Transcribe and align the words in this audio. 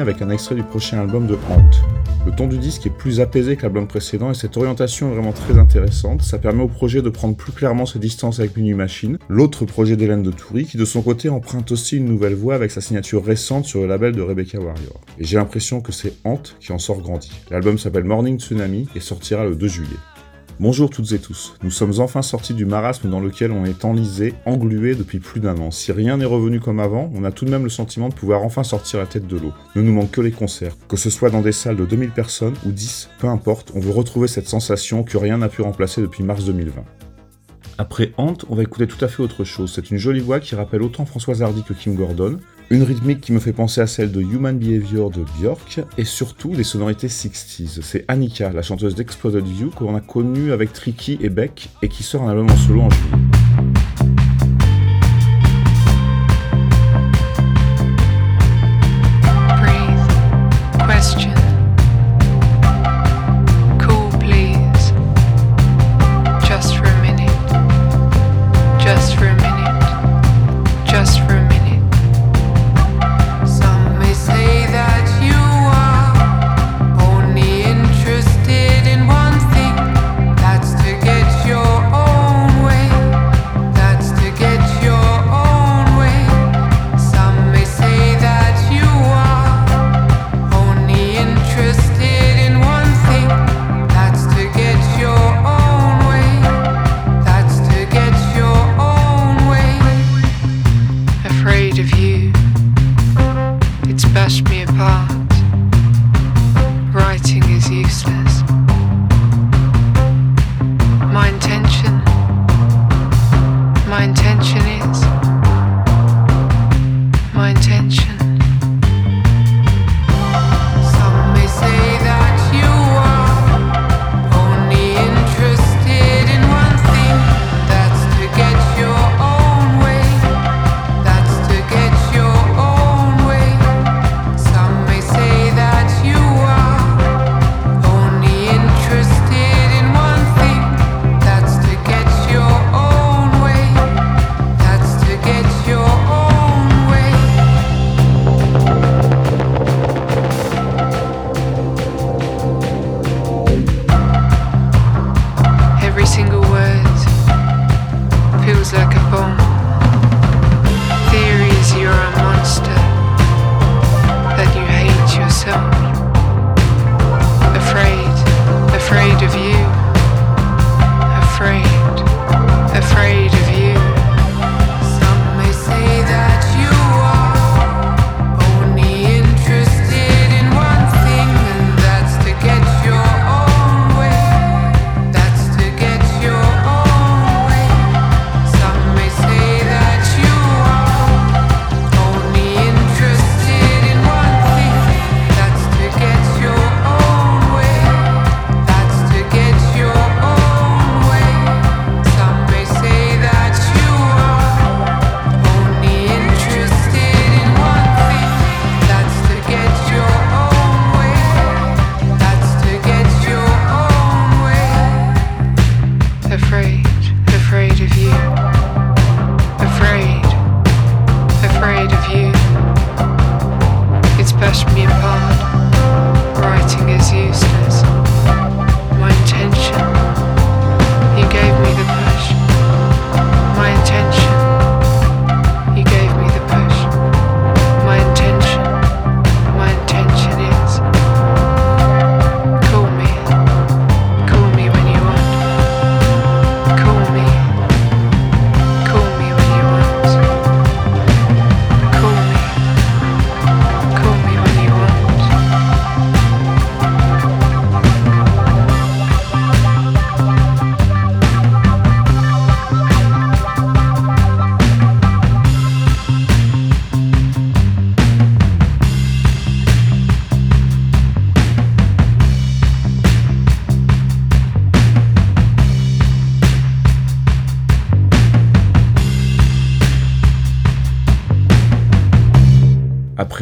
avec 0.00 0.22
un 0.22 0.30
extrait 0.30 0.54
du 0.54 0.62
prochain 0.62 1.00
album 1.00 1.26
de 1.26 1.34
Haunt. 1.34 1.70
Le 2.24 2.32
ton 2.32 2.46
du 2.46 2.58
disque 2.58 2.86
est 2.86 2.90
plus 2.90 3.20
apaisé 3.20 3.56
que 3.56 3.62
l'album 3.62 3.86
précédent 3.86 4.30
et 4.30 4.34
cette 4.34 4.56
orientation 4.56 5.10
est 5.10 5.14
vraiment 5.14 5.32
très 5.32 5.58
intéressante. 5.58 6.22
Ça 6.22 6.38
permet 6.38 6.62
au 6.62 6.68
projet 6.68 7.02
de 7.02 7.10
prendre 7.10 7.36
plus 7.36 7.52
clairement 7.52 7.84
ses 7.84 7.98
distances 7.98 8.40
avec 8.40 8.56
Mini 8.56 8.74
Machine, 8.74 9.18
l'autre 9.28 9.64
projet 9.64 9.96
d'Hélène 9.96 10.22
de 10.22 10.30
Toury, 10.30 10.64
qui 10.64 10.76
de 10.76 10.84
son 10.84 11.02
côté 11.02 11.28
emprunte 11.28 11.70
aussi 11.72 11.98
une 11.98 12.06
nouvelle 12.06 12.34
voix 12.34 12.54
avec 12.54 12.70
sa 12.70 12.80
signature 12.80 13.24
récente 13.24 13.66
sur 13.66 13.80
le 13.80 13.86
label 13.86 14.12
de 14.12 14.22
Rebecca 14.22 14.58
Warrior. 14.58 15.00
Et 15.18 15.24
j'ai 15.24 15.36
l'impression 15.36 15.80
que 15.80 15.92
c'est 15.92 16.14
Haunt 16.24 16.42
qui 16.58 16.72
en 16.72 16.78
sort 16.78 17.00
grandi. 17.00 17.30
L'album 17.50 17.78
s'appelle 17.78 18.04
Morning 18.04 18.38
Tsunami 18.38 18.88
et 18.96 19.00
sortira 19.00 19.44
le 19.44 19.56
2 19.56 19.68
juillet. 19.68 19.96
Bonjour 20.58 20.88
toutes 20.88 21.12
et 21.12 21.18
tous, 21.18 21.54
nous 21.62 21.70
sommes 21.70 22.00
enfin 22.00 22.22
sortis 22.22 22.54
du 22.54 22.64
marasme 22.64 23.10
dans 23.10 23.20
lequel 23.20 23.52
on 23.52 23.66
est 23.66 23.84
enlisé, 23.84 24.32
englué 24.46 24.94
depuis 24.94 25.18
plus 25.18 25.38
d'un 25.38 25.58
an. 25.58 25.70
Si 25.70 25.92
rien 25.92 26.16
n'est 26.16 26.24
revenu 26.24 26.60
comme 26.60 26.80
avant, 26.80 27.10
on 27.14 27.24
a 27.24 27.30
tout 27.30 27.44
de 27.44 27.50
même 27.50 27.64
le 27.64 27.68
sentiment 27.68 28.08
de 28.08 28.14
pouvoir 28.14 28.42
enfin 28.42 28.64
sortir 28.64 28.98
la 28.98 29.04
tête 29.04 29.26
de 29.26 29.36
l'eau. 29.36 29.52
Ne 29.74 29.82
nous 29.82 29.92
manque 29.92 30.12
que 30.12 30.22
les 30.22 30.30
concerts, 30.30 30.74
que 30.88 30.96
ce 30.96 31.10
soit 31.10 31.28
dans 31.28 31.42
des 31.42 31.52
salles 31.52 31.76
de 31.76 31.84
2000 31.84 32.08
personnes 32.08 32.54
ou 32.64 32.72
10, 32.72 33.10
peu 33.18 33.26
importe, 33.26 33.72
on 33.74 33.80
veut 33.80 33.90
retrouver 33.90 34.28
cette 34.28 34.48
sensation 34.48 35.02
que 35.02 35.18
rien 35.18 35.36
n'a 35.36 35.50
pu 35.50 35.60
remplacer 35.60 36.00
depuis 36.00 36.24
mars 36.24 36.46
2020. 36.46 36.82
Après 37.76 38.12
Hant, 38.16 38.38
on 38.48 38.54
va 38.54 38.62
écouter 38.62 38.86
tout 38.86 39.04
à 39.04 39.08
fait 39.08 39.22
autre 39.22 39.44
chose. 39.44 39.72
C'est 39.74 39.90
une 39.90 39.98
jolie 39.98 40.20
voix 40.20 40.40
qui 40.40 40.54
rappelle 40.54 40.80
autant 40.80 41.04
Françoise 41.04 41.42
Hardy 41.42 41.64
que 41.64 41.74
Kim 41.74 41.96
Gordon, 41.96 42.38
une 42.70 42.82
rythmique 42.82 43.20
qui 43.20 43.32
me 43.32 43.38
fait 43.38 43.52
penser 43.52 43.80
à 43.80 43.86
celle 43.86 44.10
de 44.10 44.20
Human 44.20 44.58
Behavior 44.58 45.10
de 45.10 45.24
Björk, 45.38 45.80
et 45.98 46.04
surtout 46.04 46.50
des 46.50 46.64
sonorités 46.64 47.08
60s. 47.08 47.80
C'est 47.82 48.04
Annika, 48.08 48.50
la 48.50 48.62
chanteuse 48.62 48.94
d'Exploded 48.94 49.44
View, 49.44 49.70
qu'on 49.70 49.94
a 49.94 50.00
connue 50.00 50.52
avec 50.52 50.72
Tricky 50.72 51.18
et 51.20 51.28
Beck, 51.28 51.68
et 51.82 51.88
qui 51.88 52.02
sort 52.02 52.22
un 52.22 52.30
album 52.30 52.50
en 52.50 52.56
solo 52.56 52.82
en 52.82 52.90
juillet. 52.90 53.35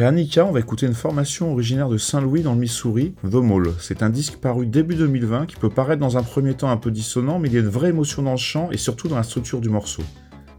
Après 0.05 0.41
on 0.41 0.51
va 0.51 0.59
écouter 0.59 0.85
une 0.85 0.93
formation 0.93 1.51
originaire 1.51 1.89
de 1.89 1.97
Saint-Louis 1.97 2.43
dans 2.43 2.53
le 2.53 2.59
Missouri, 2.59 3.15
The 3.23 3.35
Mall. 3.35 3.69
C'est 3.79 4.03
un 4.03 4.11
disque 4.11 4.35
paru 4.35 4.67
début 4.67 4.93
2020 4.93 5.47
qui 5.47 5.55
peut 5.55 5.71
paraître 5.71 5.99
dans 5.99 6.15
un 6.15 6.21
premier 6.21 6.53
temps 6.53 6.69
un 6.69 6.77
peu 6.77 6.91
dissonant, 6.91 7.39
mais 7.39 7.47
il 7.47 7.55
y 7.55 7.57
a 7.57 7.61
une 7.61 7.69
vraie 7.69 7.89
émotion 7.89 8.21
dans 8.21 8.33
le 8.33 8.37
chant 8.37 8.69
et 8.71 8.77
surtout 8.77 9.07
dans 9.07 9.15
la 9.15 9.23
structure 9.23 9.61
du 9.61 9.69
morceau. 9.69 10.03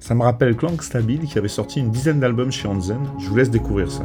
Ça 0.00 0.16
me 0.16 0.22
rappelle 0.22 0.56
Clank 0.56 0.82
Stable 0.82 1.20
qui 1.20 1.38
avait 1.38 1.46
sorti 1.46 1.78
une 1.78 1.92
dizaine 1.92 2.18
d'albums 2.18 2.50
chez 2.50 2.66
Hansen, 2.66 2.98
je 3.20 3.28
vous 3.28 3.36
laisse 3.36 3.50
découvrir 3.50 3.88
ça. 3.88 4.04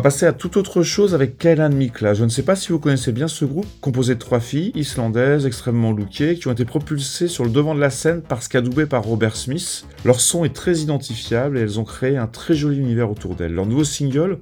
Va 0.00 0.04
passer 0.04 0.24
à 0.24 0.32
toute 0.32 0.56
autre 0.56 0.82
chose 0.82 1.14
avec 1.14 1.36
Kailan 1.36 1.68
Mikla. 1.68 2.14
Je 2.14 2.24
ne 2.24 2.30
sais 2.30 2.42
pas 2.42 2.56
si 2.56 2.72
vous 2.72 2.78
connaissez 2.78 3.12
bien 3.12 3.28
ce 3.28 3.44
groupe, 3.44 3.66
composé 3.82 4.14
de 4.14 4.18
trois 4.18 4.40
filles 4.40 4.72
islandaises 4.74 5.44
extrêmement 5.44 5.92
lookées, 5.92 6.36
qui 6.36 6.48
ont 6.48 6.52
été 6.52 6.64
propulsées 6.64 7.28
sur 7.28 7.44
le 7.44 7.50
devant 7.50 7.74
de 7.74 7.80
la 7.80 7.90
scène 7.90 8.22
par 8.22 8.42
Skadoubé 8.42 8.86
par 8.86 9.04
Robert 9.04 9.36
Smith. 9.36 9.84
Leur 10.06 10.22
son 10.22 10.46
est 10.46 10.56
très 10.56 10.78
identifiable 10.78 11.58
et 11.58 11.60
elles 11.60 11.78
ont 11.78 11.84
créé 11.84 12.16
un 12.16 12.26
très 12.26 12.54
joli 12.54 12.78
univers 12.78 13.10
autour 13.10 13.34
d'elles. 13.34 13.52
Leur 13.52 13.66
nouveau 13.66 13.84
single, 13.84 14.38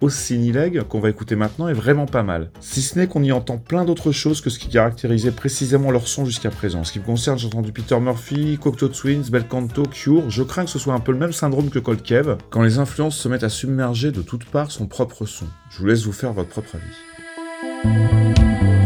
Leg, 0.00 0.82
qu'on 0.82 1.00
va 1.00 1.10
écouter 1.10 1.36
maintenant, 1.36 1.68
est 1.68 1.74
vraiment 1.74 2.06
pas 2.06 2.22
mal. 2.22 2.50
Si 2.60 2.82
ce 2.82 2.98
n'est 2.98 3.06
qu'on 3.06 3.22
y 3.22 3.32
entend 3.32 3.58
plein 3.58 3.84
d'autres 3.84 4.12
choses 4.12 4.40
que 4.40 4.50
ce 4.50 4.58
qui 4.58 4.68
caractérisait 4.68 5.30
précisément 5.30 5.90
leur 5.90 6.08
son 6.08 6.24
jusqu'à 6.24 6.50
présent. 6.50 6.84
Ce 6.84 6.92
qui 6.92 7.00
me 7.00 7.04
concerne, 7.04 7.38
j'ai 7.38 7.46
entendu 7.46 7.72
Peter 7.72 7.98
Murphy, 8.00 8.58
Cocteau 8.60 8.88
Twins, 8.88 9.28
Belcanto, 9.30 9.82
Cure. 9.82 10.30
Je 10.30 10.42
crains 10.42 10.64
que 10.64 10.70
ce 10.70 10.78
soit 10.78 10.94
un 10.94 11.00
peu 11.00 11.12
le 11.12 11.18
même 11.18 11.32
syndrome 11.32 11.70
que 11.70 11.78
Cold 11.78 12.02
Cave, 12.02 12.38
quand 12.50 12.62
les 12.62 12.78
influences 12.78 13.16
se 13.16 13.28
mettent 13.28 13.44
à 13.44 13.48
submerger 13.48 14.12
de 14.12 14.22
toutes 14.22 14.46
parts 14.46 14.70
son 14.70 14.86
propre 14.86 15.26
son. 15.26 15.46
Je 15.70 15.78
vous 15.78 15.86
laisse 15.86 16.04
vous 16.04 16.12
faire 16.12 16.32
votre 16.32 16.48
propre 16.48 16.76
avis. 16.76 18.79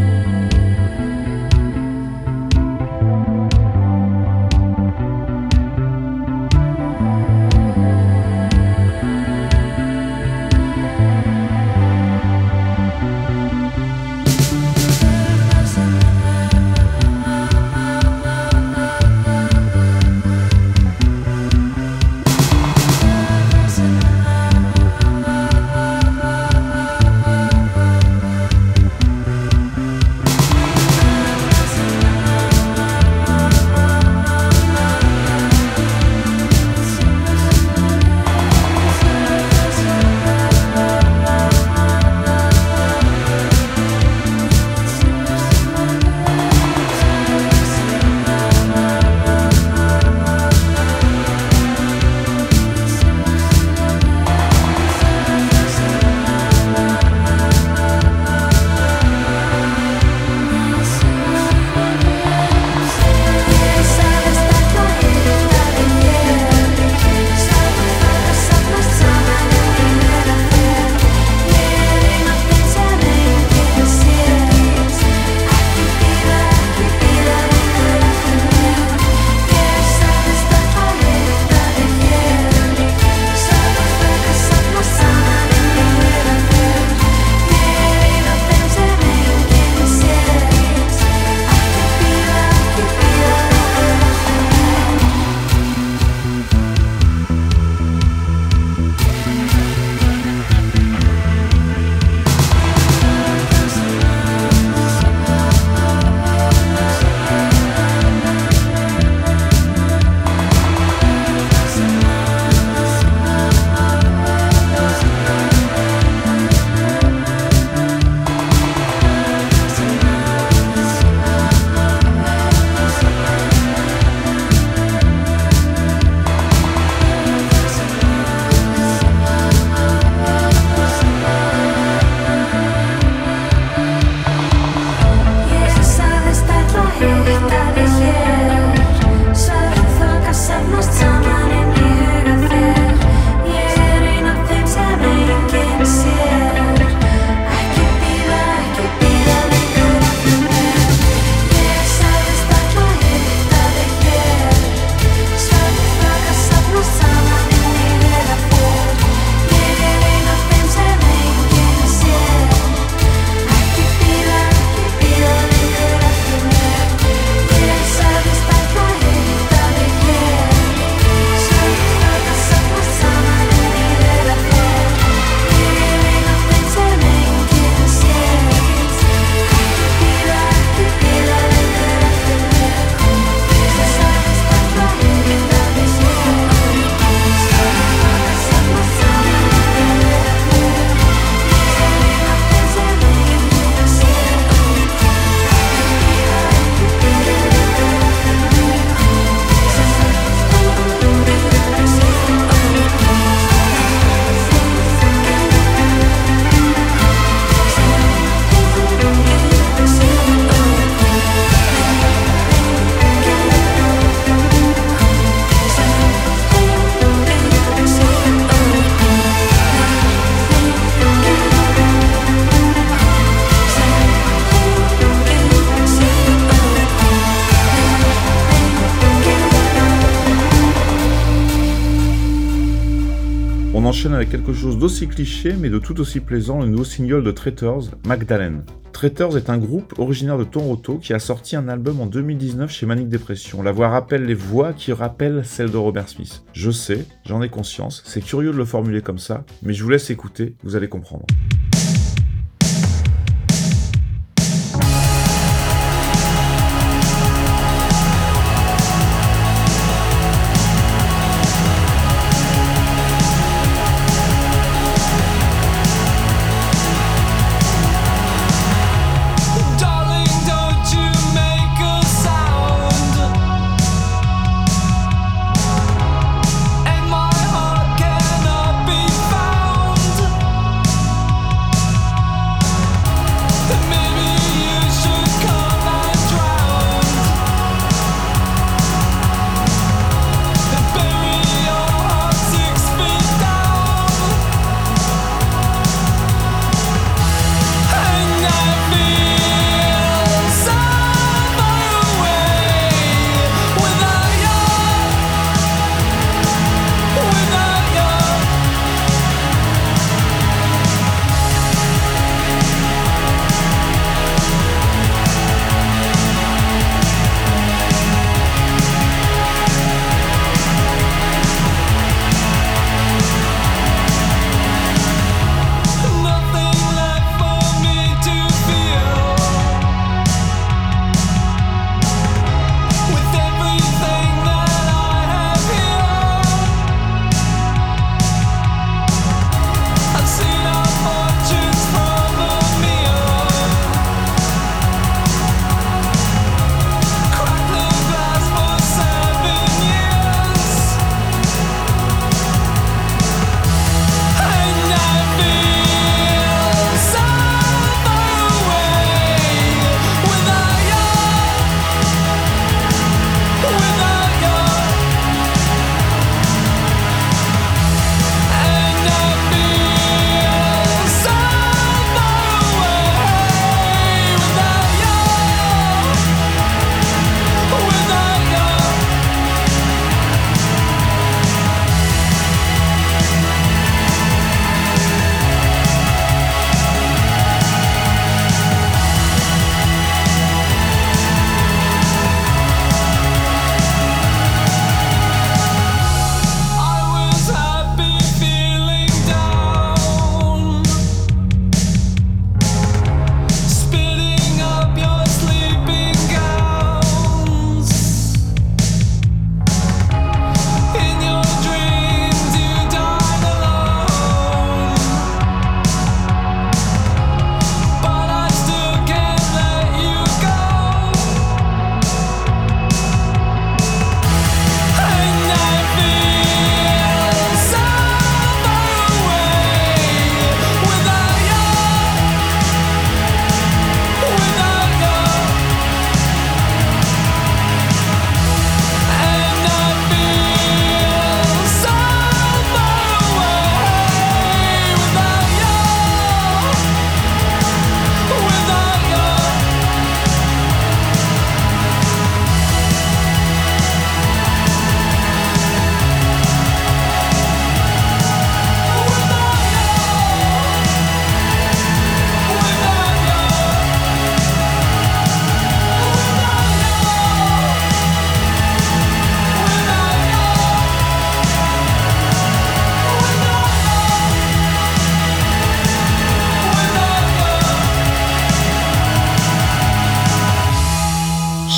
Avec 233.85 234.31
quelque 234.31 234.51
chose 234.51 234.79
d'aussi 234.79 235.07
cliché 235.07 235.53
mais 235.59 235.69
de 235.69 235.77
tout 235.77 235.99
aussi 235.99 236.19
plaisant, 236.19 236.59
le 236.59 236.65
nouveau 236.65 236.83
single 236.83 237.23
de 237.23 237.29
Traitors, 237.29 237.83
Magdalene. 238.07 238.63
Traitors 238.91 239.37
est 239.37 239.51
un 239.51 239.59
groupe 239.59 239.99
originaire 239.99 240.39
de 240.39 240.43
Toronto 240.43 240.97
qui 240.97 241.13
a 241.13 241.19
sorti 241.19 241.55
un 241.55 241.67
album 241.67 242.01
en 242.01 242.07
2019 242.07 242.71
chez 242.71 242.87
Manic 242.87 243.09
Depression. 243.09 243.61
La 243.61 243.71
voix 243.71 243.89
rappelle 243.89 244.25
les 244.25 244.33
voix 244.33 244.73
qui 244.73 244.91
rappellent 244.91 245.45
celles 245.45 245.69
de 245.69 245.77
Robert 245.77 246.09
Smith. 246.09 246.43
Je 246.53 246.71
sais, 246.71 247.05
j'en 247.27 247.43
ai 247.43 247.49
conscience, 247.49 248.01
c'est 248.07 248.21
curieux 248.21 248.51
de 248.51 248.57
le 248.57 248.65
formuler 248.65 249.01
comme 249.01 249.19
ça, 249.19 249.45
mais 249.61 249.73
je 249.73 249.83
vous 249.83 249.89
laisse 249.91 250.09
écouter, 250.09 250.55
vous 250.63 250.75
allez 250.75 250.89
comprendre. 250.89 251.27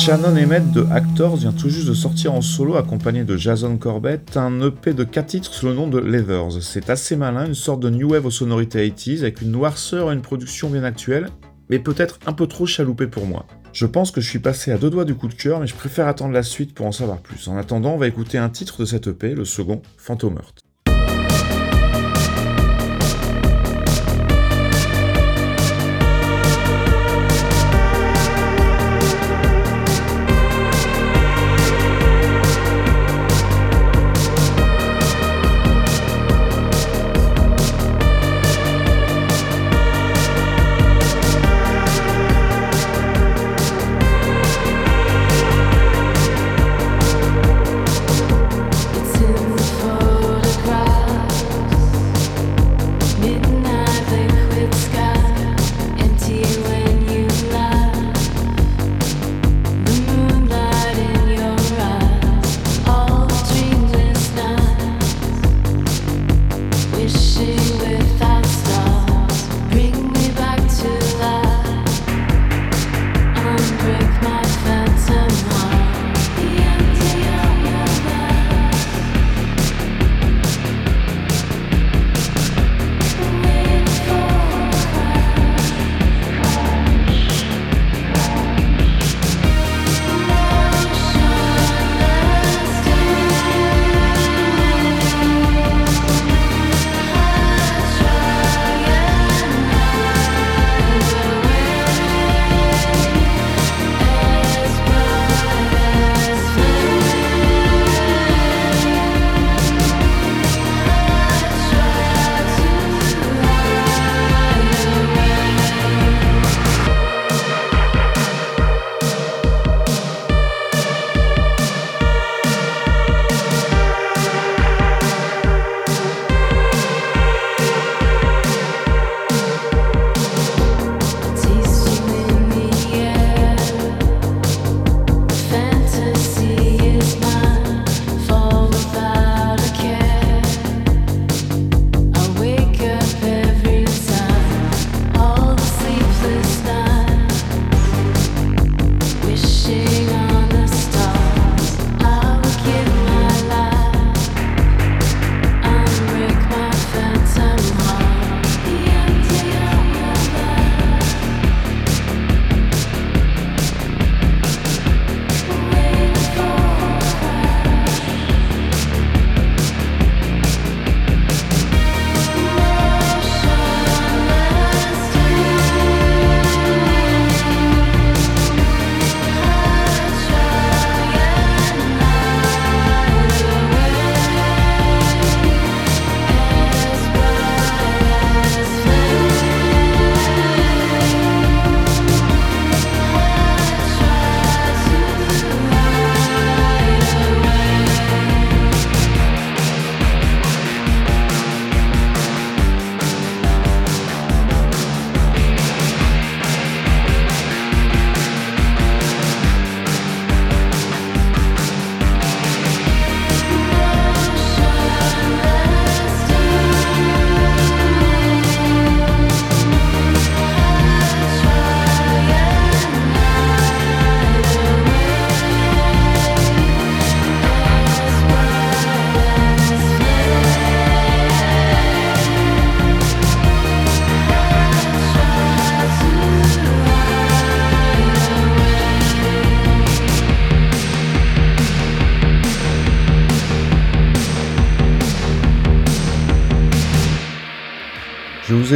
Shannon 0.08 0.38
Emmett 0.38 0.72
de 0.72 0.86
Actors 0.90 1.36
vient 1.36 1.52
tout 1.52 1.68
juste 1.68 1.86
de 1.86 1.92
sortir 1.92 2.32
en 2.32 2.40
solo 2.40 2.76
accompagné 2.76 3.24
de 3.24 3.36
Jason 3.36 3.76
Corbett 3.76 4.38
un 4.38 4.58
EP 4.62 4.94
de 4.94 5.04
4 5.04 5.26
titres 5.26 5.52
sous 5.52 5.66
le 5.66 5.74
nom 5.74 5.86
de 5.86 5.98
Leathers. 5.98 6.62
C'est 6.62 6.88
assez 6.88 7.14
malin, 7.14 7.44
une 7.44 7.54
sorte 7.54 7.80
de 7.80 7.90
new 7.90 8.12
wave 8.12 8.24
aux 8.24 8.30
sonorités 8.30 8.88
80s 8.88 9.20
avec 9.20 9.42
une 9.42 9.50
noirceur 9.50 10.10
et 10.10 10.14
une 10.14 10.22
production 10.22 10.70
bien 10.70 10.82
actuelle, 10.82 11.28
mais 11.68 11.78
peut-être 11.78 12.20
un 12.24 12.32
peu 12.32 12.46
trop 12.46 12.64
chaloupée 12.64 13.06
pour 13.06 13.26
moi. 13.26 13.44
Je 13.74 13.84
pense 13.84 14.10
que 14.10 14.22
je 14.22 14.30
suis 14.30 14.38
passé 14.38 14.72
à 14.72 14.78
deux 14.78 14.88
doigts 14.88 15.04
du 15.04 15.14
coup 15.14 15.28
de 15.28 15.34
cœur, 15.34 15.60
mais 15.60 15.66
je 15.66 15.74
préfère 15.74 16.08
attendre 16.08 16.32
la 16.32 16.42
suite 16.42 16.72
pour 16.72 16.86
en 16.86 16.92
savoir 16.92 17.18
plus. 17.18 17.46
En 17.46 17.58
attendant, 17.58 17.92
on 17.92 17.98
va 17.98 18.08
écouter 18.08 18.38
un 18.38 18.48
titre 18.48 18.80
de 18.80 18.86
cette 18.86 19.08
EP, 19.08 19.34
le 19.34 19.44
second, 19.44 19.82
Phantom 19.98 20.36
Heart. 20.36 20.67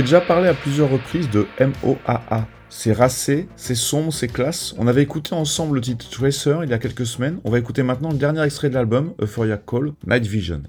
Je 0.02 0.06
vous 0.08 0.14
ai 0.14 0.18
déjà 0.18 0.26
parlé 0.26 0.48
à 0.48 0.54
plusieurs 0.54 0.90
reprises 0.90 1.30
de 1.30 1.46
MOAA. 1.60 2.48
C'est 2.68 2.92
racé, 2.92 3.46
c'est 3.54 3.76
sombre, 3.76 4.12
c'est 4.12 4.26
classe. 4.26 4.74
On 4.76 4.88
avait 4.88 5.02
écouté 5.02 5.32
ensemble 5.32 5.76
le 5.76 5.80
titre 5.80 6.10
Tracer 6.10 6.56
il 6.64 6.70
y 6.70 6.72
a 6.72 6.78
quelques 6.78 7.06
semaines. 7.06 7.38
On 7.44 7.52
va 7.52 7.60
écouter 7.60 7.84
maintenant 7.84 8.10
le 8.10 8.16
dernier 8.16 8.42
extrait 8.42 8.68
de 8.68 8.74
l'album, 8.74 9.14
Euphoria 9.20 9.58
Call, 9.58 9.92
Night 10.04 10.26
Vision. 10.26 10.62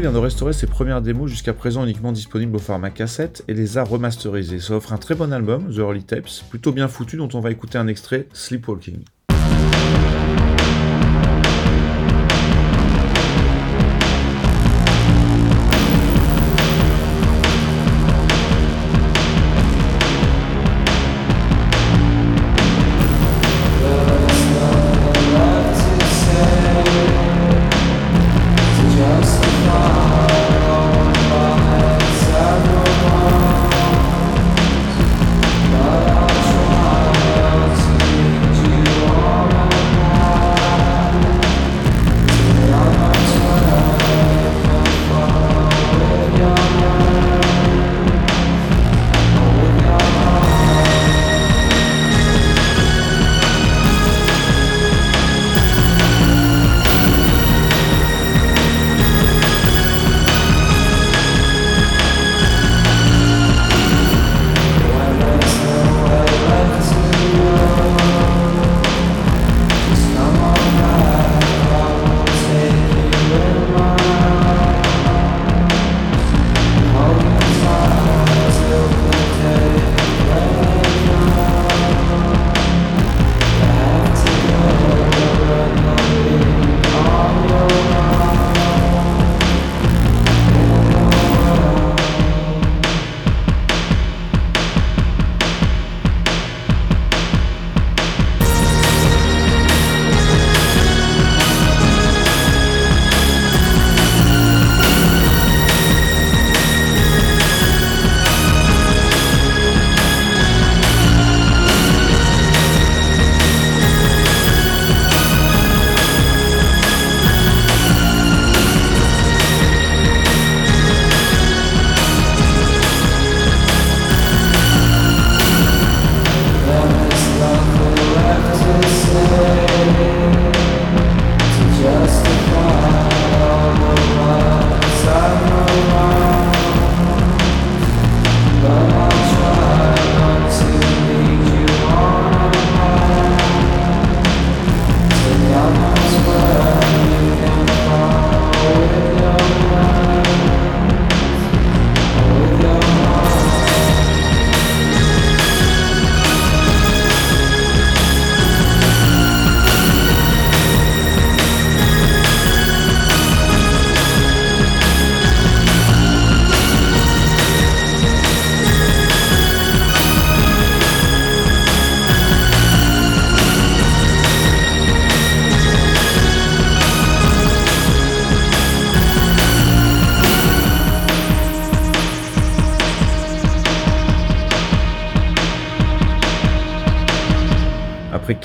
Vient 0.00 0.12
de 0.12 0.18
restaurer 0.18 0.52
ses 0.52 0.66
premières 0.66 1.00
démos 1.00 1.30
jusqu'à 1.30 1.54
présent 1.54 1.82
uniquement 1.82 2.12
disponibles 2.12 2.56
au 2.56 2.58
format 2.58 2.90
cassette 2.90 3.42
et 3.48 3.54
les 3.54 3.78
a 3.78 3.82
remasterisées. 3.82 4.60
Ça 4.60 4.74
offre 4.74 4.92
un 4.92 4.98
très 4.98 5.14
bon 5.14 5.32
album, 5.32 5.72
The 5.74 5.78
Early 5.78 6.04
Tapes, 6.04 6.28
plutôt 6.50 6.70
bien 6.70 6.86
foutu 6.86 7.16
dont 7.16 7.30
on 7.32 7.40
va 7.40 7.50
écouter 7.50 7.78
un 7.78 7.86
extrait, 7.86 8.28
Sleepwalking. 8.34 8.98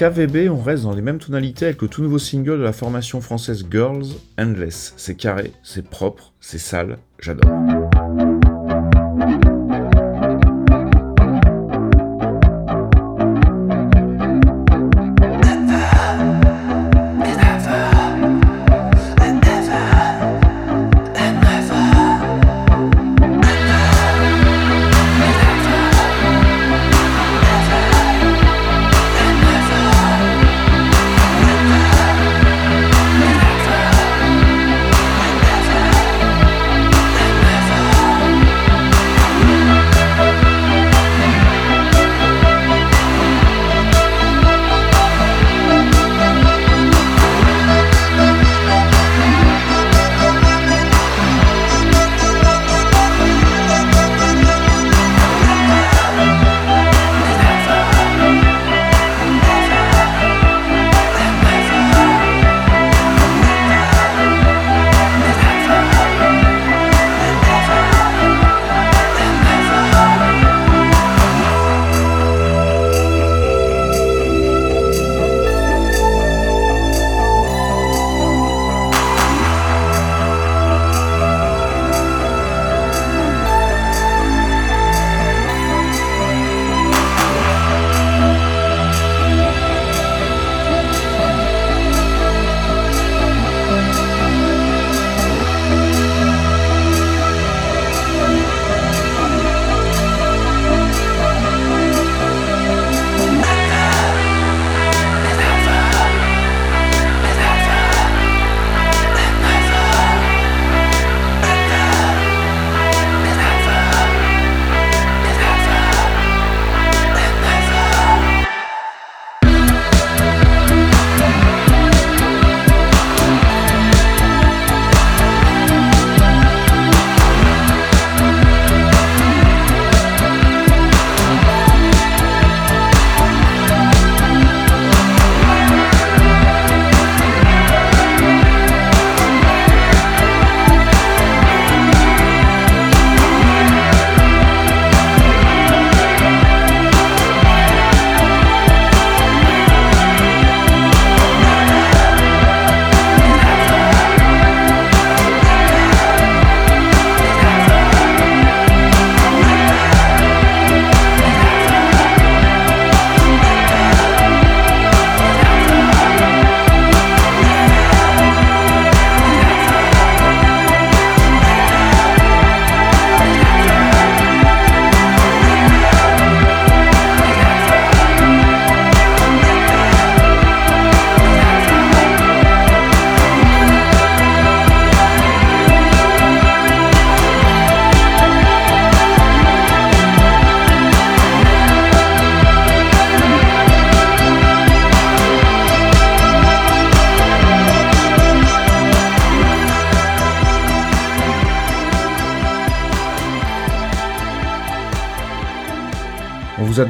KVB, 0.01 0.49
on 0.49 0.59
reste 0.59 0.81
dans 0.81 0.95
les 0.95 1.03
mêmes 1.03 1.19
tonalités 1.19 1.65
avec 1.65 1.79
le 1.83 1.87
tout 1.87 2.01
nouveau 2.01 2.17
single 2.17 2.57
de 2.57 2.63
la 2.63 2.73
formation 2.73 3.21
française 3.21 3.67
Girls, 3.69 4.07
Endless. 4.39 4.95
C'est 4.97 5.13
carré, 5.13 5.51
c'est 5.61 5.87
propre, 5.87 6.33
c'est 6.39 6.57
sale, 6.57 6.97
j'adore. 7.19 7.51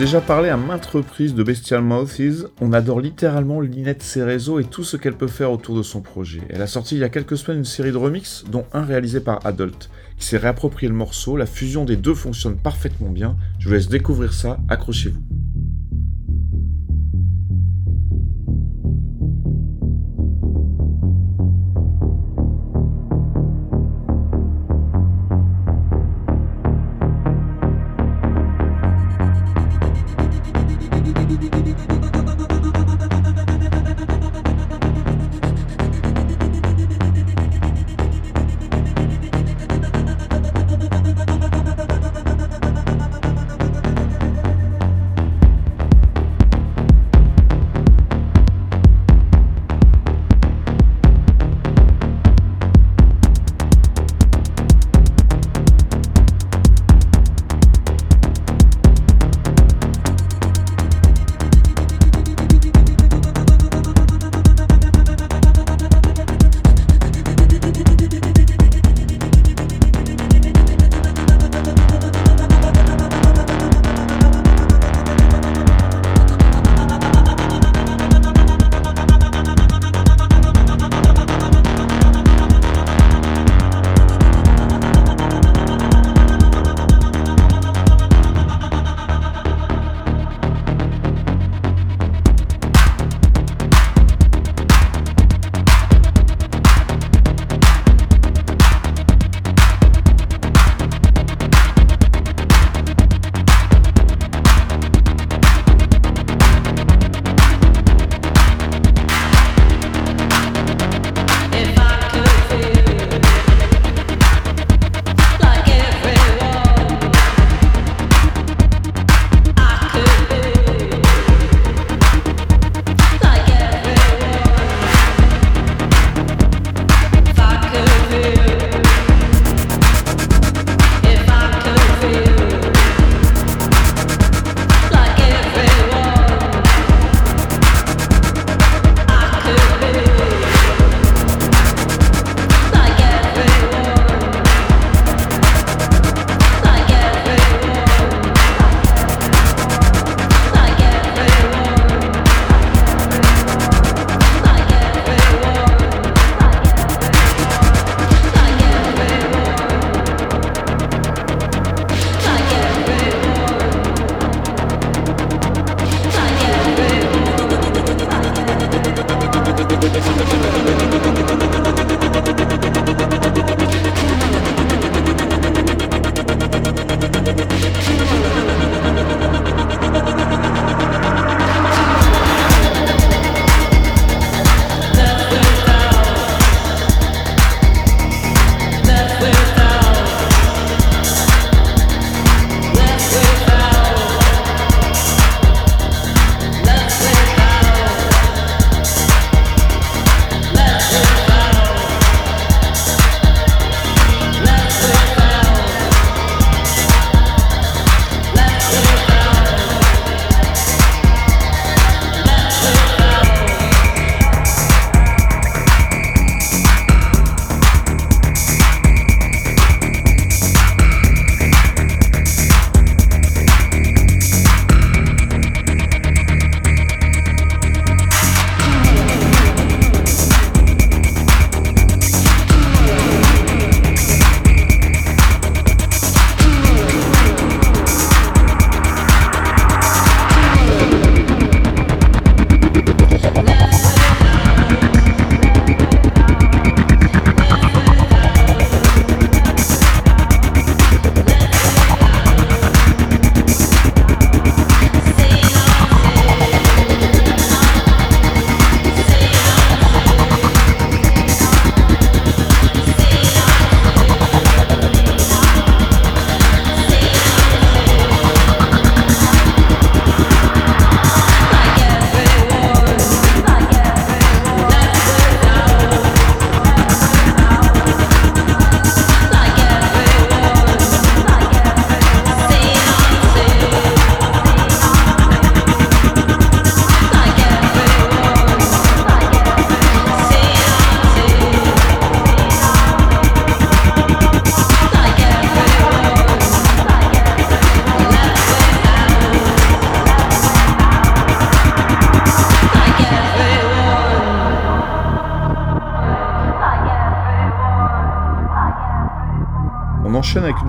Déjà 0.01 0.19
parlé 0.19 0.49
à 0.49 0.57
maintes 0.57 0.87
reprises 0.87 1.35
de 1.35 1.43
Bestial 1.43 1.83
Mouths, 1.83 2.47
on 2.59 2.73
adore 2.73 3.01
littéralement 3.01 3.61
Linette 3.61 4.01
Cerezo 4.01 4.59
et 4.59 4.63
tout 4.63 4.83
ce 4.83 4.97
qu'elle 4.97 5.13
peut 5.13 5.27
faire 5.27 5.51
autour 5.51 5.77
de 5.77 5.83
son 5.83 6.01
projet. 6.01 6.41
Elle 6.49 6.63
a 6.63 6.65
sorti 6.65 6.95
il 6.95 7.01
y 7.01 7.03
a 7.03 7.09
quelques 7.09 7.37
semaines 7.37 7.59
une 7.59 7.65
série 7.65 7.91
de 7.91 7.97
remixes, 7.97 8.43
dont 8.49 8.65
un 8.73 8.83
réalisé 8.83 9.19
par 9.19 9.45
Adult, 9.45 9.91
qui 10.17 10.25
s'est 10.25 10.37
réapproprié 10.37 10.89
le 10.89 10.95
morceau, 10.95 11.37
la 11.37 11.45
fusion 11.45 11.85
des 11.85 11.97
deux 11.97 12.15
fonctionne 12.15 12.55
parfaitement 12.55 13.09
bien, 13.09 13.35
je 13.59 13.67
vous 13.67 13.75
laisse 13.75 13.89
découvrir 13.89 14.33
ça, 14.33 14.57
accrochez-vous. 14.69 15.21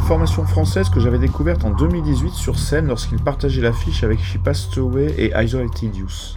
Formation 0.02 0.44
française 0.44 0.88
que 0.88 1.00
j'avais 1.00 1.18
découverte 1.18 1.64
en 1.64 1.70
2018 1.70 2.30
sur 2.30 2.58
scène 2.58 2.88
lorsqu'ils 2.88 3.22
partageaient 3.22 3.62
l'affiche 3.62 4.02
avec 4.04 4.18
She 4.20 4.36
Passed 4.42 4.76
Away 4.76 5.14
et 5.16 5.32
Isolated 5.34 5.94
Youth. 5.96 6.34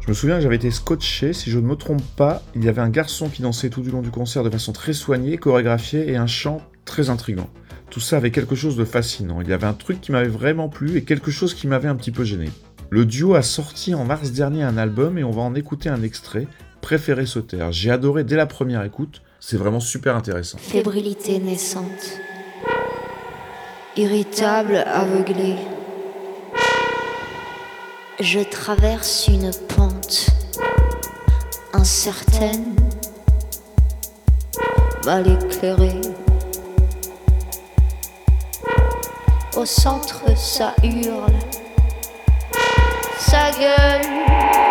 Je 0.00 0.08
me 0.08 0.14
souviens 0.14 0.36
que 0.36 0.42
j'avais 0.42 0.56
été 0.56 0.70
scotché, 0.70 1.32
si 1.32 1.50
je 1.50 1.58
ne 1.58 1.66
me 1.66 1.76
trompe 1.76 2.02
pas, 2.16 2.42
il 2.54 2.64
y 2.64 2.68
avait 2.68 2.80
un 2.80 2.88
garçon 2.88 3.28
qui 3.28 3.42
dansait 3.42 3.68
tout 3.68 3.82
du 3.82 3.90
long 3.90 4.00
du 4.00 4.10
concert 4.10 4.44
de 4.44 4.50
façon 4.50 4.72
très 4.72 4.92
soignée, 4.92 5.38
chorégraphiée 5.38 6.10
et 6.10 6.16
un 6.16 6.26
chant 6.26 6.62
très 6.84 7.10
intrigant. 7.10 7.50
Tout 7.90 8.00
ça 8.00 8.16
avait 8.16 8.30
quelque 8.30 8.54
chose 8.54 8.76
de 8.76 8.84
fascinant, 8.84 9.40
il 9.40 9.48
y 9.48 9.52
avait 9.52 9.66
un 9.66 9.74
truc 9.74 10.00
qui 10.00 10.12
m'avait 10.12 10.28
vraiment 10.28 10.68
plu 10.68 10.96
et 10.96 11.04
quelque 11.04 11.30
chose 11.30 11.54
qui 11.54 11.66
m'avait 11.66 11.88
un 11.88 11.96
petit 11.96 12.12
peu 12.12 12.24
gêné. 12.24 12.48
Le 12.90 13.04
duo 13.04 13.34
a 13.34 13.42
sorti 13.42 13.94
en 13.94 14.04
mars 14.04 14.30
dernier 14.30 14.62
un 14.62 14.78
album 14.78 15.18
et 15.18 15.24
on 15.24 15.30
va 15.30 15.42
en 15.42 15.54
écouter 15.54 15.88
un 15.88 16.02
extrait, 16.02 16.46
Préféré 16.80 17.26
se 17.26 17.38
taire. 17.38 17.72
J'ai 17.72 17.90
adoré 17.90 18.24
dès 18.24 18.36
la 18.36 18.46
première 18.46 18.82
écoute, 18.82 19.22
c'est 19.38 19.56
vraiment 19.56 19.80
super 19.80 20.16
intéressant. 20.16 20.58
Fébrilité 20.58 21.38
naissante. 21.38 22.19
Irritable, 24.00 24.82
aveuglé. 24.86 25.56
Je 28.18 28.40
traverse 28.40 29.28
une 29.28 29.50
pente 29.76 30.28
incertaine, 31.74 32.74
mal 35.04 35.26
éclairée. 35.28 36.00
Au 39.54 39.66
centre, 39.66 40.34
ça 40.34 40.74
hurle, 40.82 41.38
ça 43.18 43.50
gueule 43.60 44.69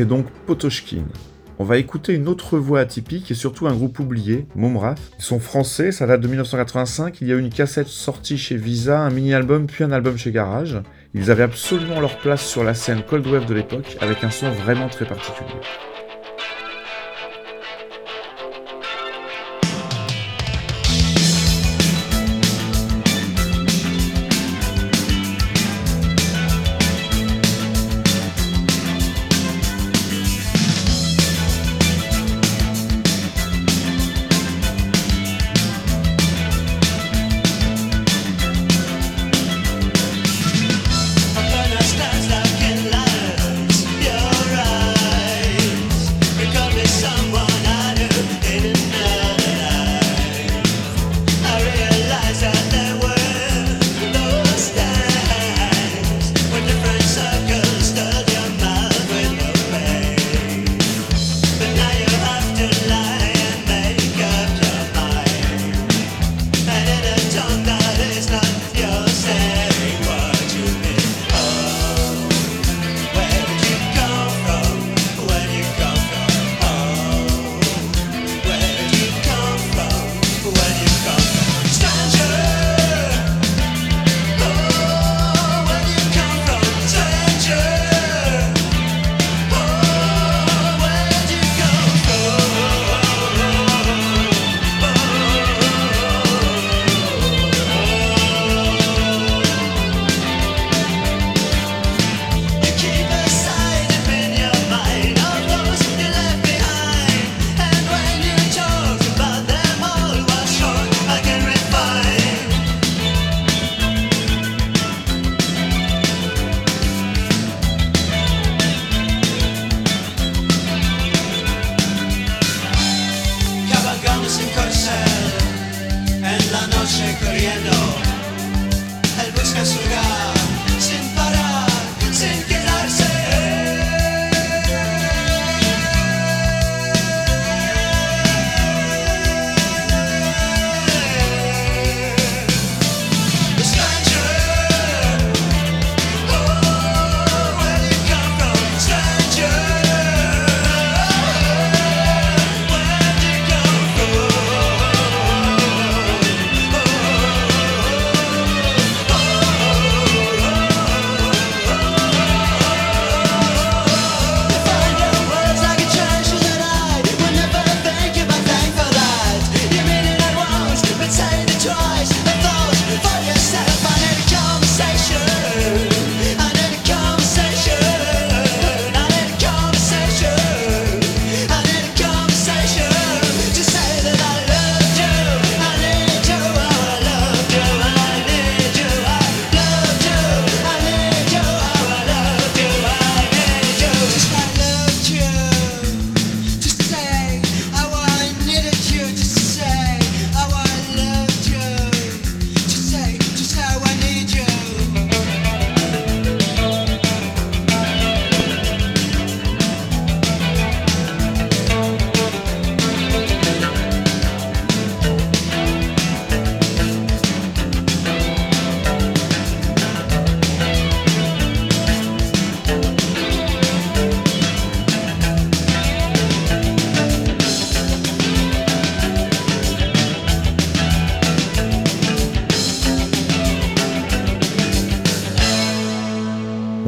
C'était 0.00 0.08
donc 0.08 0.30
Potoshkin. 0.46 1.04
On 1.58 1.64
va 1.64 1.76
écouter 1.76 2.14
une 2.14 2.26
autre 2.26 2.56
voix 2.56 2.80
atypique 2.80 3.30
et 3.30 3.34
surtout 3.34 3.66
un 3.66 3.74
groupe 3.74 3.98
oublié, 3.98 4.46
Momrath. 4.54 4.98
Ils 5.18 5.22
sont 5.22 5.38
français, 5.38 5.92
ça 5.92 6.06
date 6.06 6.22
de 6.22 6.26
1985, 6.26 7.20
il 7.20 7.28
y 7.28 7.32
a 7.32 7.34
eu 7.34 7.38
une 7.38 7.50
cassette 7.50 7.88
sortie 7.88 8.38
chez 8.38 8.56
Visa, 8.56 8.98
un 8.98 9.10
mini-album 9.10 9.66
puis 9.66 9.84
un 9.84 9.92
album 9.92 10.16
chez 10.16 10.32
Garage. 10.32 10.78
Ils 11.12 11.30
avaient 11.30 11.42
absolument 11.42 12.00
leur 12.00 12.16
place 12.16 12.46
sur 12.46 12.64
la 12.64 12.72
scène 12.72 13.02
Cold 13.06 13.26
Wave 13.26 13.44
de 13.44 13.52
l'époque 13.52 13.98
avec 14.00 14.24
un 14.24 14.30
son 14.30 14.50
vraiment 14.50 14.88
très 14.88 15.04
particulier. 15.04 15.60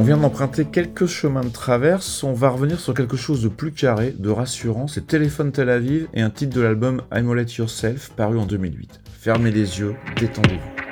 On 0.03 0.05
vient 0.05 0.17
d'emprunter 0.17 0.65
quelques 0.65 1.05
chemins 1.05 1.45
de 1.45 1.49
traverse, 1.49 2.25
on 2.25 2.33
va 2.33 2.49
revenir 2.49 2.77
sur 2.77 2.93
quelque 2.93 3.15
chose 3.15 3.41
de 3.41 3.47
plus 3.47 3.71
carré, 3.71 4.13
de 4.19 4.29
rassurant, 4.29 4.85
c'est 4.85 5.07
Téléphone 5.07 5.53
Tel 5.53 5.69
Aviv 5.69 6.09
et 6.13 6.21
un 6.21 6.29
titre 6.29 6.53
de 6.53 6.59
l'album 6.59 7.03
I'm 7.15 7.29
All 7.29 7.37
Let 7.37 7.53
Yourself 7.57 8.09
paru 8.09 8.37
en 8.37 8.45
2008. 8.45 8.99
Fermez 9.17 9.51
les 9.51 9.79
yeux, 9.79 9.95
détendez-vous. 10.19 10.82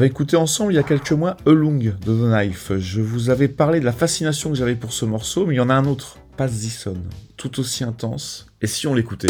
Avait 0.00 0.08
écouté 0.08 0.38
ensemble 0.38 0.72
il 0.72 0.76
y 0.76 0.78
a 0.78 0.82
quelques 0.82 1.12
mois 1.12 1.36
Elung 1.44 1.78
de 1.78 2.14
The 2.14 2.32
Knife. 2.32 2.72
Je 2.78 3.02
vous 3.02 3.28
avais 3.28 3.48
parlé 3.48 3.80
de 3.80 3.84
la 3.84 3.92
fascination 3.92 4.48
que 4.48 4.56
j'avais 4.56 4.74
pour 4.74 4.94
ce 4.94 5.04
morceau, 5.04 5.44
mais 5.44 5.56
il 5.56 5.56
y 5.58 5.60
en 5.60 5.68
a 5.68 5.74
un 5.74 5.84
autre, 5.84 6.16
Pass 6.38 6.52
Zison, 6.52 6.96
tout 7.36 7.60
aussi 7.60 7.84
intense. 7.84 8.46
Et 8.62 8.66
si 8.66 8.86
on 8.86 8.94
l'écoutait? 8.94 9.28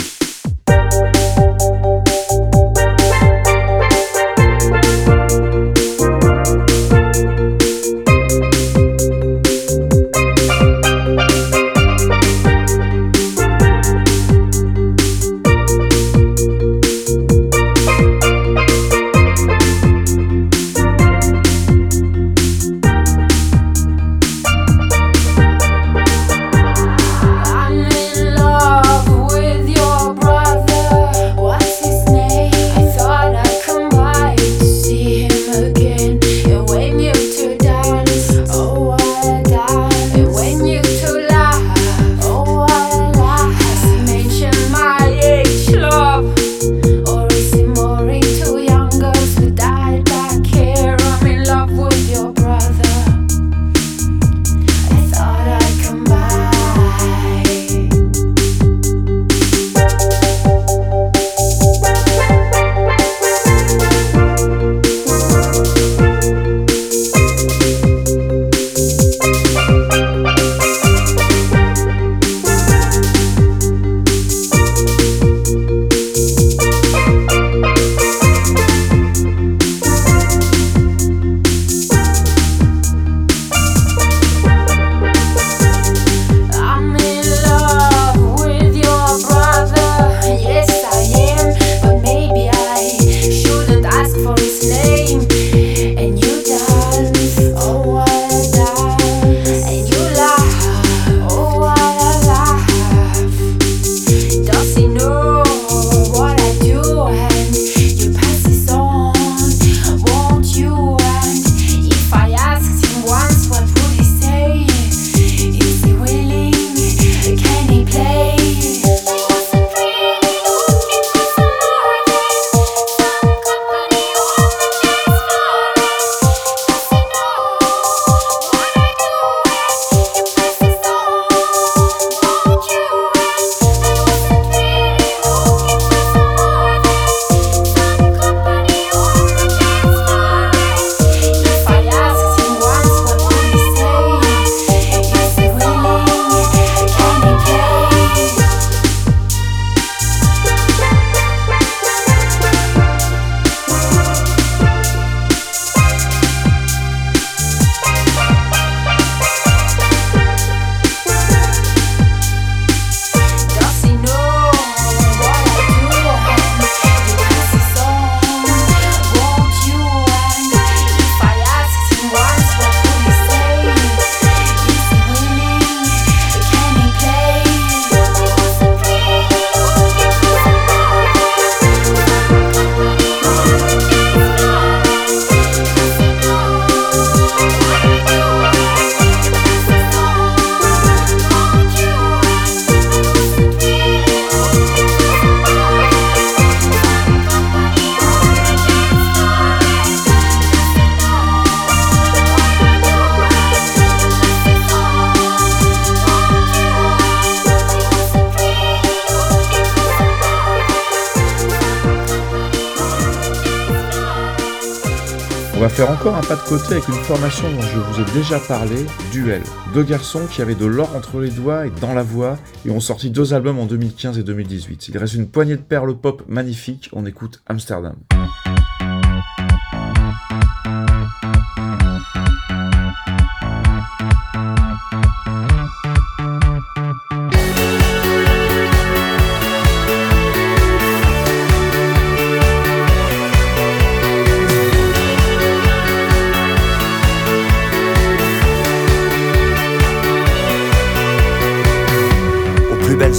Côté 216.50 216.72
avec 216.72 216.88
une 216.88 216.94
formation 216.94 217.48
dont 217.48 217.60
je 217.60 217.78
vous 217.78 218.00
ai 218.00 218.12
déjà 218.12 218.40
parlé, 218.40 218.84
Duel. 219.12 219.40
Deux 219.72 219.84
garçons 219.84 220.26
qui 220.26 220.42
avaient 220.42 220.56
de 220.56 220.66
l'or 220.66 220.96
entre 220.96 221.20
les 221.20 221.30
doigts 221.30 221.64
et 221.68 221.70
dans 221.80 221.94
la 221.94 222.02
voix 222.02 222.38
et 222.66 222.70
ont 222.70 222.80
sorti 222.80 223.08
deux 223.10 223.34
albums 223.34 223.60
en 223.60 223.66
2015 223.66 224.18
et 224.18 224.24
2018. 224.24 224.88
Il 224.88 224.98
reste 224.98 225.14
une 225.14 225.28
poignée 225.28 225.54
de 225.54 225.62
perles 225.62 225.96
pop 225.96 226.24
magnifiques, 226.26 226.90
on 226.92 227.06
écoute 227.06 227.40
Amsterdam. 227.46 227.94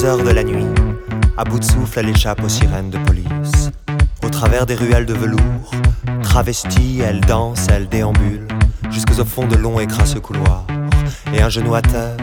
Heures 0.03 0.23
de 0.23 0.31
la 0.31 0.43
nuit, 0.43 0.65
à 1.37 1.43
bout 1.43 1.59
de 1.59 1.63
souffle, 1.63 1.99
elle 1.99 2.09
échappe 2.09 2.43
aux 2.43 2.49
sirènes 2.49 2.89
de 2.89 2.97
police. 2.97 3.69
Au 4.23 4.29
travers 4.29 4.65
des 4.65 4.73
ruelles 4.73 5.05
de 5.05 5.13
velours, 5.13 5.71
travestie, 6.23 7.01
elle 7.05 7.21
danse, 7.21 7.67
elle 7.71 7.87
déambule, 7.87 8.47
jusqu'au 8.89 9.23
fond 9.23 9.45
de 9.45 9.55
longs 9.55 9.79
et 9.79 9.85
crasseux 9.85 10.19
couloirs. 10.19 10.65
Et 11.31 11.41
un 11.43 11.49
genou 11.49 11.75
à 11.75 11.83
terre, 11.83 12.17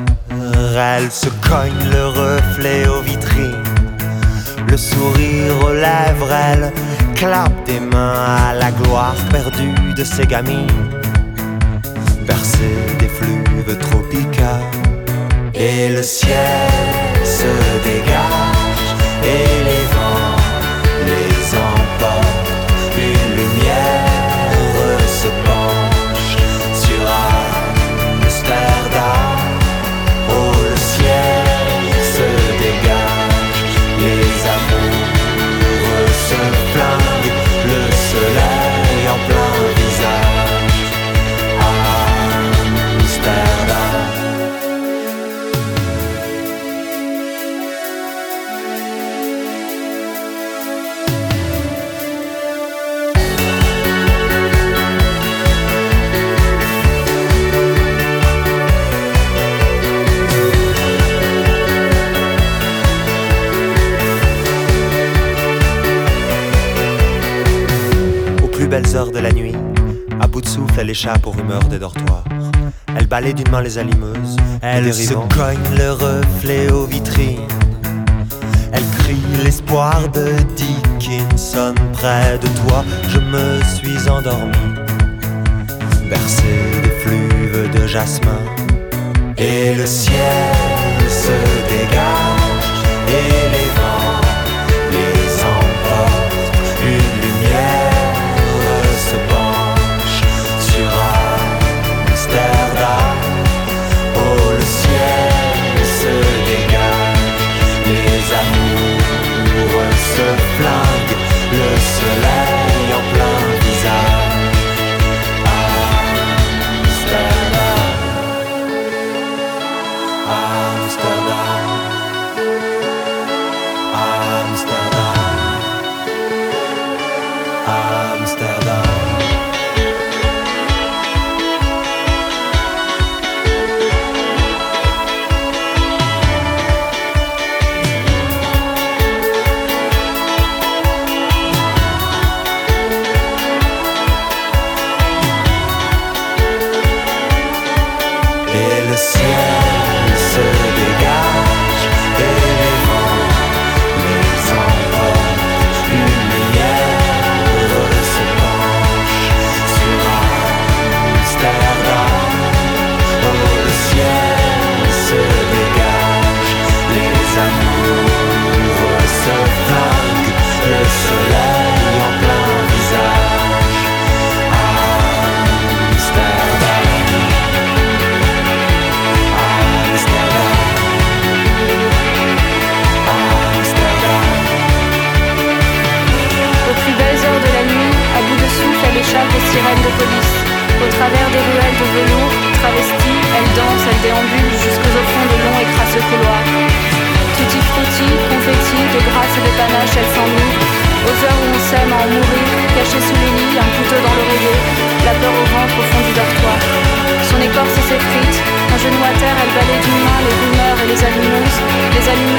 elle 0.76 1.09
se 1.12 1.29
cogne 1.29 1.91
le 1.93 2.07
reflet 2.09 2.89
aux 2.89 3.01
vitrines. 3.03 3.62
Le 4.66 4.76
sourire 4.76 5.64
aux 5.64 5.72
lèvres, 5.72 6.33
elle 6.33 6.72
clappe 7.14 7.64
des 7.64 7.79
mains 7.79 8.14
à 8.49 8.55
la 8.55 8.72
gloire 8.72 9.14
perdue 9.31 9.95
de 9.97 10.03
ses 10.03 10.26
gamines. 10.26 10.66
Bercée 12.26 12.76
des 12.99 13.09
fluves 13.09 13.79
tropicales. 13.79 14.64
Et 15.55 15.89
le 15.89 16.03
ciel 16.03 17.07
se 17.41 17.53
dégage 17.89 18.84
et 19.22 19.49
les 19.68 19.88
Elle 73.18 73.24
balaye 73.24 73.34
d'une 73.34 73.50
main 73.50 73.62
les 73.62 73.76
allumeuses, 73.78 74.36
elle 74.62 74.94
se 74.94 75.12
cogne 75.12 75.58
le 75.76 75.90
reflet 75.90 76.70
aux 76.70 76.84
vitrines. 76.84 77.48
Elle 78.72 78.84
crie 79.00 79.42
l'espoir 79.42 80.08
de 80.10 80.36
Dickinson 80.54 81.74
près 81.94 82.38
de 82.38 82.46
toi, 82.60 82.84
je 83.08 83.18
me 83.18 83.60
suis 83.74 84.08
endormi. 84.08 84.52
Bercé 86.08 86.44
des 86.84 86.90
fluves 87.00 87.70
de 87.72 87.88
jasmin, 87.88 88.38
et 89.36 89.74
le 89.74 89.84
ciel 89.84 90.54
se 91.08 91.34
dégage, 91.72 92.70
et 93.08 93.32
les 93.50 93.68
vents 93.74 93.88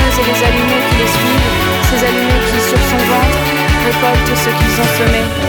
allumeuses 0.09 0.19
et 0.19 0.31
les 0.31 0.43
allumés 0.45 0.81
qui 0.89 0.95
les 0.95 1.07
suivent, 1.07 1.49
ces 1.89 2.05
allumés 2.05 2.39
qui, 2.47 2.59
sur 2.61 2.77
son 2.77 2.97
ventre, 2.97 3.37
récoltent 3.85 4.37
ce 4.37 4.49
qu'ils 4.49 4.81
ont 4.81 5.05
semé. 5.05 5.48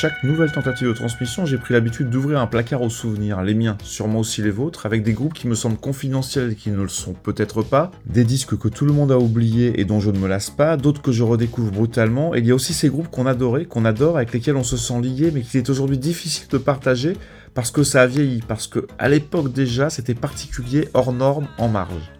Chaque 0.00 0.24
nouvelle 0.24 0.50
tentative 0.50 0.88
de 0.88 0.92
transmission, 0.94 1.44
j'ai 1.44 1.58
pris 1.58 1.74
l'habitude 1.74 2.08
d'ouvrir 2.08 2.40
un 2.40 2.46
placard 2.46 2.80
aux 2.80 2.88
souvenirs, 2.88 3.42
les 3.42 3.52
miens, 3.52 3.76
sûrement 3.84 4.20
aussi 4.20 4.40
les 4.40 4.50
vôtres, 4.50 4.86
avec 4.86 5.02
des 5.02 5.12
groupes 5.12 5.34
qui 5.34 5.46
me 5.46 5.54
semblent 5.54 5.76
confidentiels 5.76 6.52
et 6.52 6.54
qui 6.54 6.70
ne 6.70 6.80
le 6.80 6.88
sont 6.88 7.12
peut-être 7.12 7.60
pas, 7.60 7.90
des 8.06 8.24
disques 8.24 8.56
que 8.56 8.68
tout 8.68 8.86
le 8.86 8.94
monde 8.94 9.12
a 9.12 9.18
oubliés 9.18 9.78
et 9.78 9.84
dont 9.84 10.00
je 10.00 10.10
ne 10.10 10.18
me 10.18 10.26
lasse 10.26 10.48
pas, 10.48 10.78
d'autres 10.78 11.02
que 11.02 11.12
je 11.12 11.22
redécouvre 11.22 11.70
brutalement, 11.70 12.34
et 12.34 12.38
il 12.38 12.46
y 12.46 12.50
a 12.50 12.54
aussi 12.54 12.72
ces 12.72 12.88
groupes 12.88 13.10
qu'on 13.10 13.26
adorait, 13.26 13.66
qu'on 13.66 13.84
adore, 13.84 14.16
avec 14.16 14.32
lesquels 14.32 14.56
on 14.56 14.64
se 14.64 14.78
sent 14.78 15.02
lié, 15.02 15.32
mais 15.34 15.42
qu'il 15.42 15.60
est 15.60 15.68
aujourd'hui 15.68 15.98
difficile 15.98 16.48
de 16.48 16.56
partager 16.56 17.18
parce 17.52 17.70
que 17.70 17.82
ça 17.82 18.00
a 18.00 18.06
vieilli, 18.06 18.40
parce 18.48 18.68
que 18.68 18.86
à 18.98 19.10
l'époque 19.10 19.52
déjà 19.52 19.90
c'était 19.90 20.14
particulier, 20.14 20.88
hors 20.94 21.12
norme, 21.12 21.46
en 21.58 21.68
marge. 21.68 22.10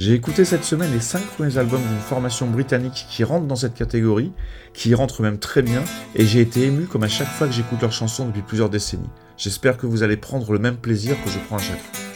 J'ai 0.00 0.14
écouté 0.14 0.46
cette 0.46 0.64
semaine 0.64 0.90
les 0.92 1.00
5 1.00 1.22
premiers 1.26 1.58
albums 1.58 1.82
d'une 1.82 1.98
formation 1.98 2.46
britannique 2.46 3.04
qui 3.10 3.22
rentre 3.22 3.46
dans 3.46 3.54
cette 3.54 3.74
catégorie, 3.74 4.32
qui 4.72 4.88
y 4.88 4.94
rentre 4.94 5.20
même 5.20 5.38
très 5.38 5.60
bien, 5.60 5.82
et 6.14 6.24
j'ai 6.24 6.40
été 6.40 6.62
ému 6.62 6.86
comme 6.86 7.02
à 7.02 7.08
chaque 7.08 7.28
fois 7.28 7.46
que 7.46 7.52
j'écoute 7.52 7.82
leurs 7.82 7.92
chansons 7.92 8.24
depuis 8.24 8.40
plusieurs 8.40 8.70
décennies. 8.70 9.10
J'espère 9.36 9.76
que 9.76 9.84
vous 9.84 10.02
allez 10.02 10.16
prendre 10.16 10.54
le 10.54 10.58
même 10.58 10.78
plaisir 10.78 11.22
que 11.22 11.28
je 11.28 11.38
prends 11.46 11.56
à 11.56 11.60
chaque 11.60 11.80
fois. 11.80 12.09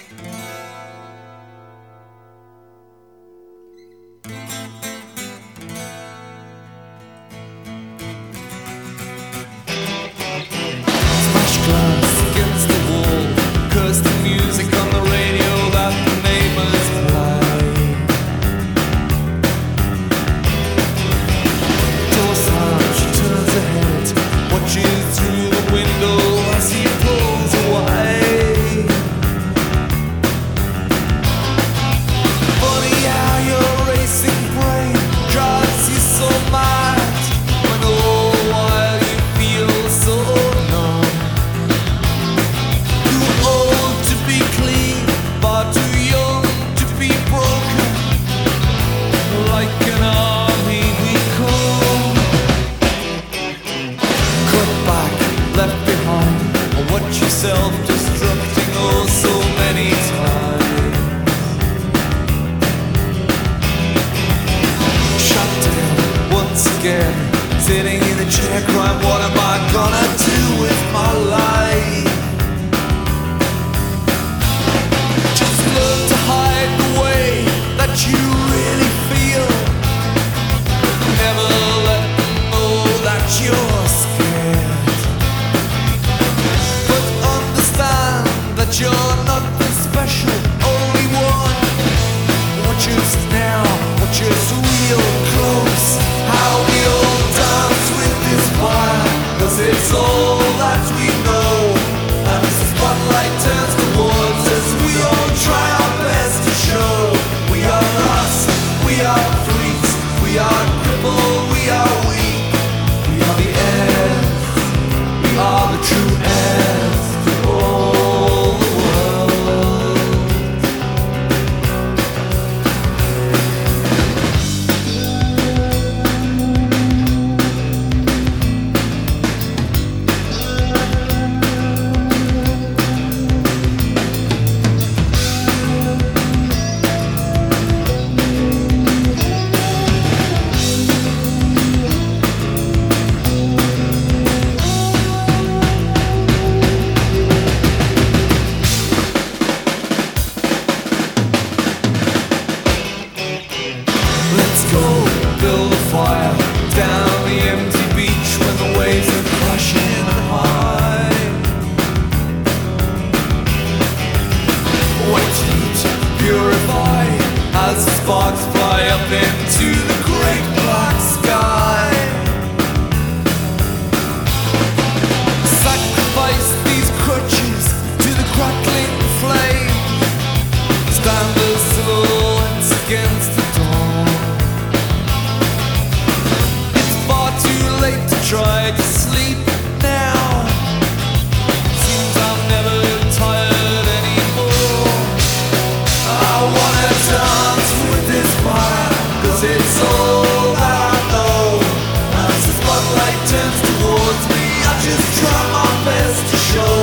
turns 203.34 203.60
towards 203.66 204.24
me. 204.30 204.44
I 204.70 204.72
just 204.88 205.06
try 205.18 205.40
my 205.58 205.70
best 205.86 206.20
to 206.30 206.36
show 206.50 206.76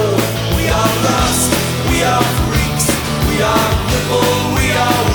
We 0.57 0.65
are 0.79 0.93
lost, 1.07 1.49
we 1.89 1.97
are 2.13 2.25
freaks 2.43 2.87
We 3.29 3.35
are 3.51 3.69
people, 3.91 4.31
we 4.59 4.67
are 4.85 5.10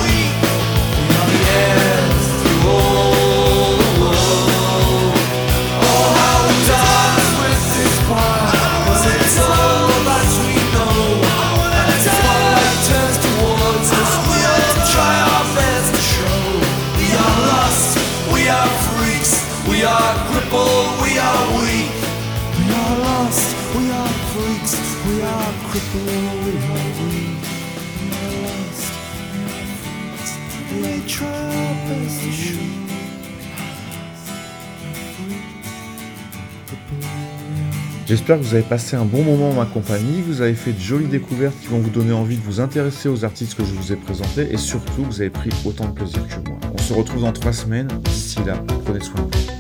J'espère 38.07 38.39
que 38.39 38.45
vous 38.45 38.55
avez 38.55 38.63
passé 38.63 38.95
un 38.95 39.05
bon 39.05 39.25
moment 39.25 39.51
en 39.51 39.55
ma 39.55 39.67
compagnie, 39.67 40.23
vous 40.23 40.41
avez 40.41 40.55
fait 40.55 40.73
de 40.73 40.79
jolies 40.79 41.07
découvertes 41.07 41.55
qui 41.61 41.67
vont 41.67 41.79
vous 41.79 41.91
donner 41.91 42.13
envie 42.13 42.37
de 42.37 42.43
vous 42.43 42.61
intéresser 42.61 43.09
aux 43.09 43.25
artistes 43.25 43.57
que 43.57 43.65
je 43.65 43.73
vous 43.73 43.93
ai 43.93 43.97
présentés 43.97 44.47
et 44.51 44.57
surtout 44.57 45.03
vous 45.03 45.21
avez 45.21 45.31
pris 45.31 45.51
autant 45.65 45.87
de 45.87 45.93
plaisir 45.93 46.21
que 46.29 46.49
moi. 46.49 46.59
On 46.73 46.79
se 46.79 46.93
retrouve 46.93 47.23
dans 47.23 47.33
trois 47.33 47.53
semaines. 47.53 47.89
D'ici 48.05 48.39
là, 48.47 48.63
prenez 48.85 49.01
soin 49.01 49.23
de 49.23 49.37
vous. 49.37 49.56